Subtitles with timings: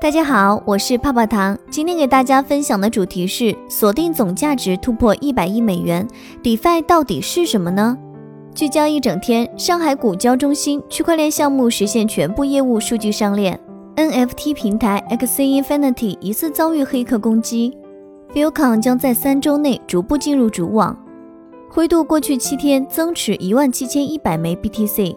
[0.00, 1.58] 大家好，我是泡泡糖。
[1.72, 6.06] 今天给大家分享的主题是锁定总价值突破一百亿美元
[6.40, 7.98] ，DeFi 到底是什么呢？
[8.54, 13.58] 聚焦一整天，上海股交中心区块链项目实现全部业务数据上链
[13.96, 17.76] ，NFT 平台 Axie Infinity 疑似遭遇黑客攻击
[18.28, 20.96] f i l c o n 将在三周内逐步进入主网，
[21.68, 25.16] 灰度过去七天增持一万七千一百枚 BTC。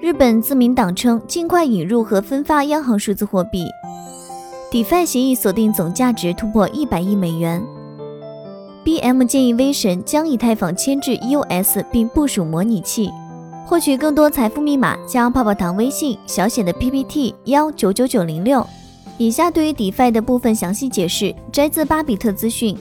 [0.00, 3.64] 日本自民党称尽快引入和分发央行数字货币。
[4.70, 7.60] DeFi 协议锁定总价值突破一百亿美元。
[8.84, 13.10] BM 建议威神将以太坊迁至 EOS 并部署模拟器。
[13.66, 18.64] 获取更多财富密码，加泡泡糖微信小写的 PPT 幺九九九零六。
[19.18, 22.76] 以下对于 DeFi 的部分详细解释摘自巴比特资讯。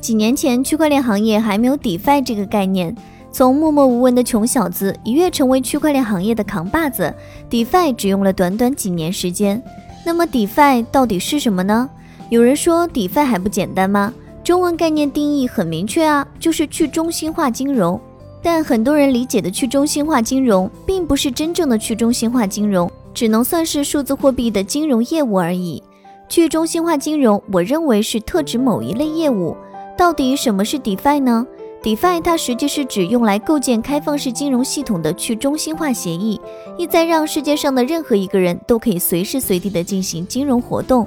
[0.00, 2.94] 几年前，区块链行业还没有 DeFi 这个概念。
[3.32, 7.14] 从默默无闻的穷小子一跃成为区块链行业的扛把子
[7.48, 9.62] ，DeFi 只用了短短几年时间。
[10.04, 11.88] 那么 DeFi 到底是什么呢？
[12.28, 14.12] 有人说 DeFi 还不简单吗？
[14.42, 18.00] 中文概念定义很明确啊，就是去中心化金融。
[18.42, 25.82] 但很多人理解的去中心化金融，并不是真正的去中心化金融，只能算是数字货币的金融业务而已。
[26.28, 29.56] 去中心化金融，我认为是特指某一类业务。
[29.96, 31.46] 到底什么是 DeFi 呢
[31.82, 36.40] ？DeFi 它实际是指用来构建开放式金融系统的去中心化协议，
[36.76, 41.06] 意在让世界上的任何一个人都可以随时随地的进行金融活动。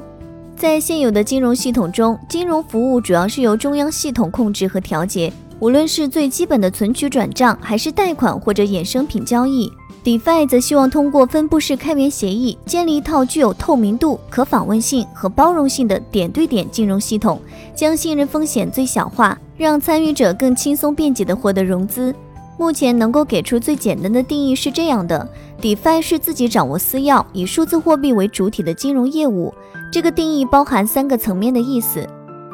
[0.55, 9.71] 在现有的金融系统中，金融服务主要是由中央系统控制和调节，无论是最基本的存取转账，还是贷款或者衍生品交易。
[10.03, 17.39] DeFi 则希望通过分布式开源协议，建立一套具有透明度、可访问性和包容性的点对点金融系统，
[17.73, 22.13] 将信任风险最小化，让参与者更轻松便捷地获得融资。
[22.57, 25.25] 目前能够给出最简单的定义是这样的
[25.61, 29.53] ：DeFi 是自己掌握私钥、以数字货币为主体的金融业务。
[29.89, 32.05] 这个定义包含三个层面的意思：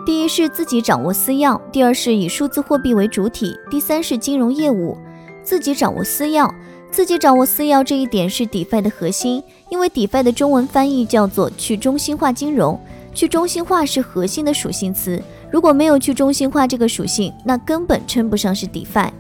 [0.05, 4.95] 第一是自己掌握私钥；第二是以数字货币为主体；第三是金融业务。
[5.41, 6.47] 自己掌握私钥。
[6.91, 12.79] 自己掌握私钥这一点是 DeFi 的核心，因为 DeFi 的中文翻译叫做去中心化金融，
[13.13, 15.21] 去中心化是核心的属性词。
[15.51, 19.11] 如果没有去中心化这个属性，那根本称不上是 DeFi。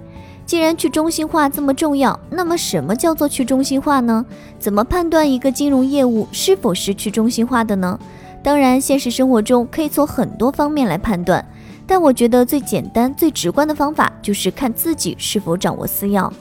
[0.45, 4.25] 既然去中心化这么重要，那么什么叫做去中心化呢？
[4.57, 7.97] 怎么判断一个金融业务是否是去中心化的呢？
[8.41, 11.45] 当然，现实生活中可以从很多方面来判断，
[11.85, 16.31] 但我觉得最简单、最直观的方法就是看自己是否掌握私钥。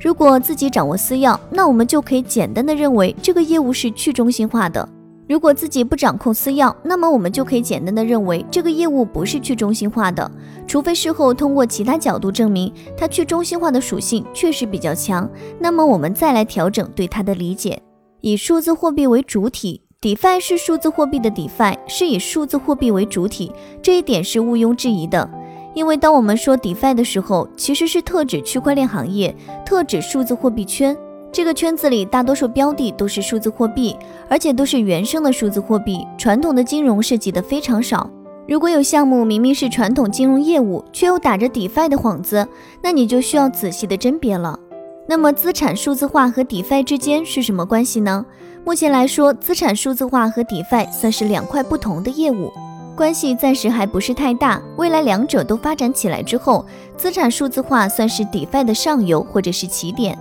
[0.00, 4.86] 如果自己掌握私钥，那我们就可以简单的认为这个业务是去中心化的；
[5.28, 10.30] 如果自己不掌控私钥，那么我们就可以简单的认为这个业务不是去中心化的。
[10.66, 17.80] 除非事后通过其他角度证明它去中心化的属性确实比较强，那么我们再来调整对它的理解。
[18.20, 25.28] 以数字货币为主体，DeFi 是数字货币的 DeFi，是以数字货币为主体，这一点是毋庸置疑的。
[25.76, 30.96] 因为当我们说 DeFi 的时候，其实是特指区块链行业，特指数字货币圈。
[31.30, 33.94] 这个圈子里大多数标的都是数字货币，
[34.26, 38.08] 而且都是原生的数字货币，传统的金融涉及的非常少。
[38.48, 42.48] 如果有项目明明是传统金融业务，却又打着 DeFi 的幌子，
[42.82, 44.58] 那你就需要仔细的甄别了。
[45.06, 48.24] 那么资产数字化和 DeFi 之间是什么关系呢？
[48.64, 52.50] 目前来说，资产数字化和 DeFi 算是两块不同的业务。
[52.96, 56.64] 关系暂时还不是太大，未来两者都发展起来之后，
[56.96, 60.18] 资产数字化算是 DeFi 的上游或者是起点。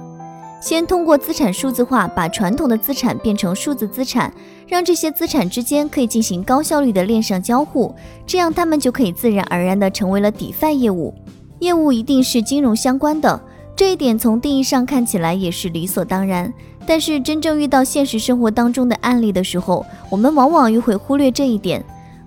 [0.59, 4.33] 先通过资产数字化把传统的资产变成数字资产，
[4.67, 7.95] 让这些资产之间可以进行高效率的链上交互，
[8.27, 11.13] 这样他们就可以自然而然的成为了 DeFi 业务。
[11.59, 13.39] 业务一定是金融相关的，
[13.73, 16.53] 这一点从定义上看起来也是理所当然。
[16.85, 21.81] 但是真正遇到现实生活当中的案例的时候，我们往往又会忽略这一点。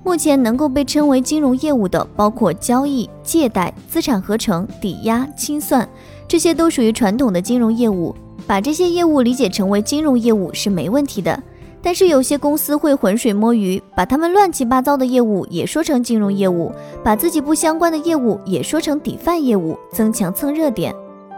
[0.08, 5.86] 目前能够被称为金融业务的，包括交易、借贷、资产合成、抵押、清算，
[6.26, 8.16] 这些都属于传统的金融业务。
[8.46, 11.38] 把这些业务理解成为金融业务是没问题的。
[11.82, 16.72] 但是有些公司会浑水摸鱼，把他们乱七八糟的业务也说成金融业务，
[17.04, 20.94] 把自己不相关的业务也说成底饭业务，增强蹭热点。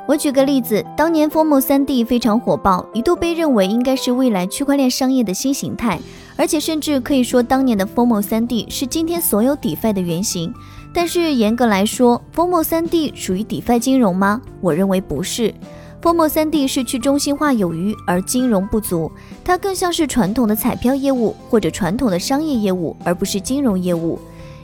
[0.07, 5.99] 我举个例子，当年 Formo 三 D 非常火爆，一度被认为应该是未来区块链商业的新形态。
[6.41, 10.51] 而且甚至可以说，当年的 Fomo 3D 是今天所有 DeFi 的原型。
[10.91, 14.41] 但是严格来说，Fomo 3D 属于 DeFi 金融吗？
[14.63, 15.53] 我认为不是。
[16.01, 19.13] Fomo 3D 是去中心化有余，而金融不足。
[19.45, 24.19] 它更像是传统的彩票业务或者传统的商业业务，而不是金融业务。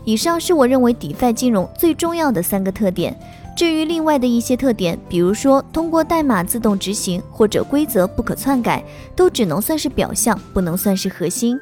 [0.06, 3.14] 以上是我认为 DeFi 金融最重要的三个特点。
[3.55, 8.82] 至于另外的一些特点，比如说通过代码自动执行或者规则不可篡改，
[9.14, 11.58] 都只能算是表象，不能算是核心。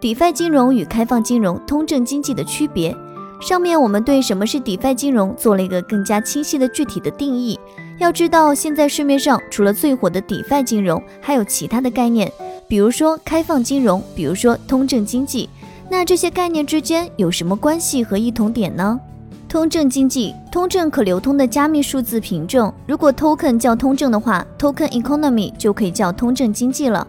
[0.00, 2.96] ，DeFi 金融与开放金融、通证经济的区别。
[3.40, 7.58] 上面我们对什么是 DeFi 金融做了一个更加清晰的具体的定义。
[7.98, 12.32] 要知道，现在市面上除了最火的 DeFi 金融，还有其他的概念，
[12.68, 15.48] 比如说开放金融，比如说通证经济。
[15.90, 19.00] 那这些概念之间有什么关系和异同点呢？
[19.48, 22.70] 通证经济，通证可流通的加密数字凭证。
[22.86, 27.06] 如果 token 叫通证的话，token economy 就可以叫通证经济了。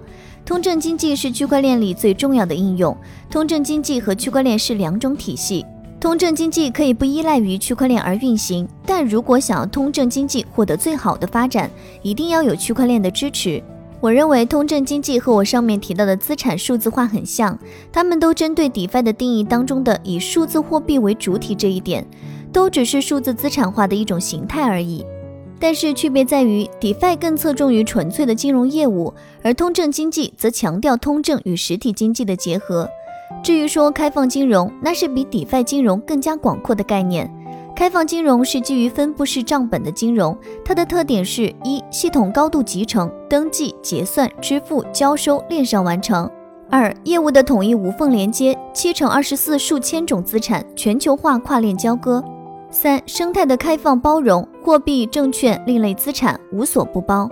[0.49, 2.97] 通证经济是区块链里最重要的应用。
[3.29, 5.63] 通证经济和区块链是两种体系。
[5.99, 11.69] 通证经济可以不依赖于区块链而运行，但如果想要通证经济获得最好的发展，
[12.01, 13.61] 一定要有区块链的支持。
[14.01, 17.55] 我认为通证经济和我上面提到的资产数字化很像，
[17.93, 22.03] 它们都针对 DeFi 的定义当中的以数字货币为主体这一点，
[22.51, 25.05] 都只是数字资产化的一种形态而已。
[25.59, 29.13] 但是区别在于，DeFi 更侧重于纯粹的金融业务，
[29.43, 32.87] 而通证经济则强调通证与实体经济的结合。
[33.43, 37.29] 至于说开放金融，那是比 DeFi 金融更加广阔的概念。
[37.75, 46.27] 开放金融是基于分布式账本的金融，它的特点是：一、系统高度集成，登记、结算、支付、交收链上完成；
[46.69, 52.21] 二、业务的统一无缝连接，七乘二十四数千种资产全球化跨链交割；
[52.71, 57.29] 三、生态的开放包容，货币、证券、另类资产无所不包。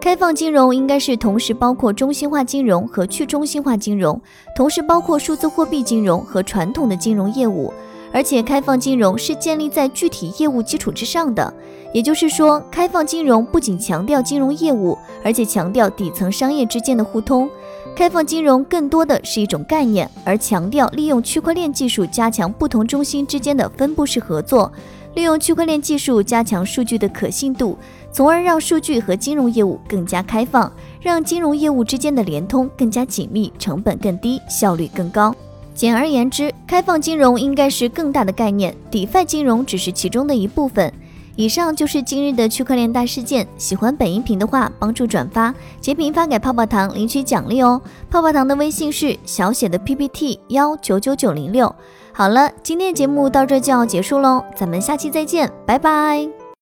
[0.00, 4.20] 开放金融应该是同时包括中心化金融和去中心化金融，
[4.54, 7.72] 同时包括数字货币金融和传统的金融业务。
[8.12, 11.52] 而且，开放金融是建立在具体业务基础之上的，
[11.92, 17.48] 也就是说，开放金融不仅强调金融业务，而且强调底层商业之间的互通。
[17.94, 24.70] 开放金融更多的是一种概念，而强调利用区块链技术加强不同中心之间的分布式合作，
[25.14, 27.76] 利用区块链技术加强数据的可信度，
[28.12, 35.34] 从而让数据和金融业务更加开放，让金融业务之间的联通更加紧密，成本更低，效率更高。
[35.78, 40.92] 简而言之，开放金融应该是更大的概念，DeFi 金融只是其中的一部分。
[41.36, 43.46] 以上就是今日的区块链大事件。
[43.56, 47.80] 喜欢本音频的话，帮助转发、截屏发给泡泡糖领取奖励哦。
[48.10, 51.72] 泡泡糖的微信是小写的 PPT 幺九九九零六。
[52.12, 56.37] 好了，今天的节目到这就要结束喽，咱们下期再见，拜拜。